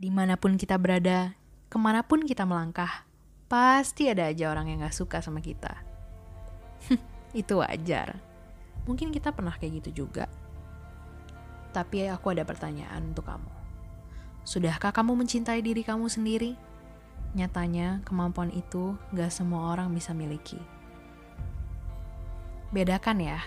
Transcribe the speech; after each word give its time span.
Di 0.00 0.08
mana 0.08 0.40
pun 0.40 0.56
kita 0.56 0.80
berada, 0.80 1.36
ke 1.68 1.76
mana 1.76 2.00
pun 2.00 2.24
kita 2.24 2.48
melangkah, 2.48 3.04
pasti 3.52 4.08
ada 4.08 4.32
aja 4.32 4.48
orang 4.48 4.72
yang 4.72 4.80
gak 4.80 4.96
suka 4.96 5.20
sama 5.20 5.44
kita. 5.44 5.76
Itu 7.36 7.60
wajar. 7.60 8.16
Mungkin 8.88 9.12
kita 9.12 9.36
pernah 9.36 9.52
kayak 9.52 9.84
gitu 9.84 10.08
juga. 10.08 10.24
Tapi 11.76 12.08
aku 12.08 12.32
ada 12.32 12.48
pertanyaan 12.48 13.12
untuk 13.12 13.28
kamu. 13.28 13.52
Sudahkah 14.40 14.88
kamu 14.88 15.20
mencintai 15.20 15.60
diri 15.60 15.84
kamu 15.84 16.08
sendiri? 16.08 16.56
Nyatanya, 17.36 18.00
kemampuan 18.08 18.48
itu 18.56 18.96
gak 19.12 19.28
semua 19.28 19.76
orang 19.76 19.92
bisa 19.92 20.16
miliki. 20.16 20.56
Bedakan 22.72 23.20
ya, 23.20 23.44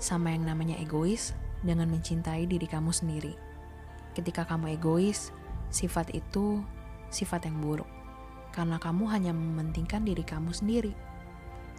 sama 0.00 0.32
yang 0.32 0.48
namanya 0.48 0.80
egois 0.80 1.36
dengan 1.60 1.92
mencintai 1.92 2.48
diri 2.48 2.64
kamu 2.64 2.88
sendiri. 2.88 3.36
Ketika 4.16 4.48
kamu 4.48 4.80
egois, 4.80 5.28
Sifat 5.68 6.12
itu 6.16 6.64
sifat 7.12 7.48
yang 7.48 7.60
buruk, 7.60 7.88
karena 8.52 8.80
kamu 8.80 9.04
hanya 9.12 9.32
mementingkan 9.32 10.04
diri 10.04 10.24
kamu 10.24 10.52
sendiri. 10.52 10.92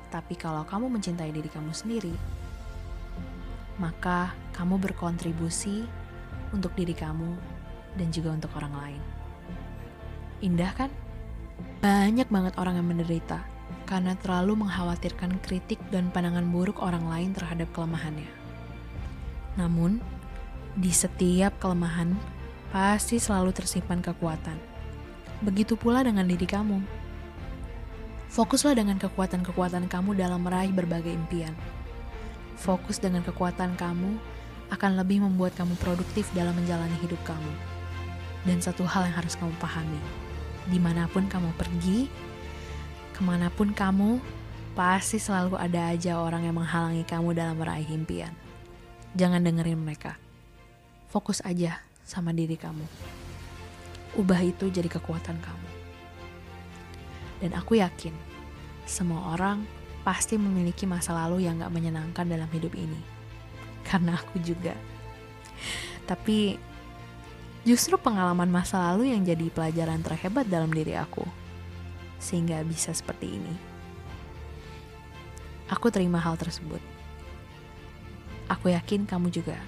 Tapi 0.09 0.34
kalau 0.38 0.66
kamu 0.66 0.90
mencintai 0.90 1.30
diri 1.30 1.50
kamu 1.50 1.70
sendiri, 1.73 2.13
maka 3.77 4.34
kamu 4.58 4.82
berkontribusi 4.82 5.86
untuk 6.49 6.73
diri 6.73 6.98
kamu 6.98 7.38
dan 7.98 8.08
juga 8.10 8.34
untuk 8.34 8.52
orang 8.58 8.73
lain. 8.73 9.02
Indah 10.41 10.71
kan? 10.74 10.91
Banyak 11.84 12.32
banget 12.32 12.54
orang 12.55 12.80
yang 12.80 12.88
menderita 12.88 13.44
karena 13.90 14.13
terlalu 14.21 14.66
mengkhawatirkan 14.66 15.41
kritik 15.41 15.82
dan 15.90 16.13
pandangan 16.13 16.46
buruk 16.46 16.77
orang 16.77 17.05
lain 17.10 17.32
terhadap 17.34 17.70
kelemahannya. 17.74 18.30
Namun, 19.58 19.98
di 20.77 20.94
setiap 20.94 21.58
kelemahan 21.58 22.13
pasti 22.70 23.18
selalu 23.18 23.50
tersimpan 23.50 24.02
kekuatan. 24.02 24.58
Begitu 25.41 25.73
pula 25.73 26.05
dengan 26.05 26.27
diri 26.27 26.46
kamu. 26.46 26.77
Fokuslah 28.30 28.77
dengan 28.77 29.02
kekuatan-kekuatan 29.02 29.90
kamu 29.90 30.13
dalam 30.13 30.46
meraih 30.46 30.70
berbagai 30.70 31.10
impian. 31.10 31.55
Fokus 32.60 33.02
dengan 33.02 33.26
kekuatan 33.26 33.74
kamu 33.74 34.20
akan 34.70 34.91
lebih 35.02 35.26
membuat 35.26 35.58
kamu 35.58 35.74
produktif 35.82 36.30
dalam 36.38 36.54
menjalani 36.54 36.93
hidup 37.02 37.18
kamu. 37.26 37.54
Dan 38.46 38.62
satu 38.62 38.86
hal 38.86 39.10
yang 39.10 39.18
harus 39.18 39.34
kamu 39.34 39.52
pahami, 39.58 39.99
di 40.70 40.77
mana 40.77 41.10
pun 41.10 41.26
kamu 41.26 41.49
pergi, 41.58 42.05
ke 43.18 43.21
mana 43.26 43.49
pun 43.49 43.74
kamu, 43.74 44.21
pasti 44.77 45.18
selalu 45.18 45.58
ada 45.58 45.91
aja 45.91 46.21
orang 46.21 46.46
yang 46.46 46.55
menghalangi 46.55 47.04
kamu 47.04 47.34
dalam 47.34 47.58
meraih 47.58 47.90
impian. 47.90 48.32
Jangan 49.18 49.41
dengerin 49.41 49.82
mereka. 49.82 50.21
Fokus 51.10 51.41
aja 51.41 51.88
sama 52.10 52.34
diri 52.34 52.57
kamu. 52.57 52.82
Ubah 54.18 54.41
itu 54.41 54.74
jadi 54.74 54.90
kekuatan 54.90 55.38
kamu. 55.38 55.70
Dan 57.46 57.54
aku 57.54 57.77
yakin, 57.77 58.12
semua 58.90 59.38
orang 59.38 59.62
pasti 60.02 60.41
memiliki 60.41 60.90
masa 60.90 61.13
lalu 61.13 61.46
yang 61.46 61.62
gak 61.62 61.70
menyenangkan 61.70 62.26
dalam 62.26 62.49
hidup 62.49 62.74
ini. 62.74 62.98
Karena 63.85 64.18
aku 64.18 64.41
juga. 64.41 64.74
Tapi 66.09 66.57
justru 67.62 67.94
pengalaman 68.02 68.50
masa 68.50 68.81
lalu 68.90 69.13
yang 69.13 69.22
jadi 69.22 69.46
pelajaran 69.53 70.02
terhebat 70.02 70.50
dalam 70.50 70.74
diri 70.74 70.97
aku. 70.97 71.22
Sehingga 72.18 72.66
bisa 72.66 72.90
seperti 72.90 73.38
ini. 73.38 73.53
Aku 75.69 75.94
terima 75.94 76.18
hal 76.18 76.34
tersebut. 76.34 76.81
Aku 78.50 78.74
yakin 78.74 79.06
kamu 79.06 79.30
juga. 79.30 79.62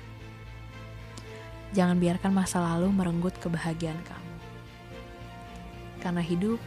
Jangan 1.71 1.95
biarkan 2.03 2.35
masa 2.35 2.59
lalu 2.59 2.91
merenggut 2.91 3.31
kebahagiaan 3.39 3.99
kamu. 4.03 4.31
Karena 6.03 6.19
hidup 6.19 6.59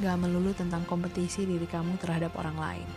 gak 0.00 0.16
melulu 0.16 0.56
tentang 0.56 0.80
kompetisi 0.88 1.44
diri 1.44 1.68
kamu 1.68 2.00
terhadap 2.00 2.32
orang 2.40 2.56
lain, 2.56 2.88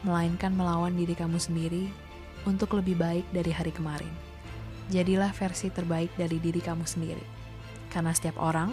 melainkan 0.00 0.56
melawan 0.56 0.96
diri 0.96 1.12
kamu 1.12 1.36
sendiri 1.36 1.92
untuk 2.48 2.72
lebih 2.72 2.96
baik 2.96 3.28
dari 3.36 3.52
hari 3.52 3.68
kemarin. 3.68 4.08
Jadilah 4.88 5.30
versi 5.36 5.68
terbaik 5.68 6.16
dari 6.16 6.40
diri 6.40 6.58
kamu 6.64 6.88
sendiri, 6.88 7.22
karena 7.92 8.16
setiap 8.16 8.40
orang 8.40 8.72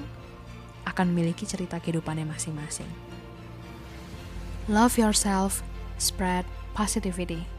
akan 0.88 1.06
memiliki 1.12 1.44
cerita 1.44 1.84
kehidupannya 1.84 2.26
masing-masing. 2.26 2.88
Love 4.72 4.96
yourself, 4.96 5.60
spread 6.00 6.48
positivity. 6.72 7.59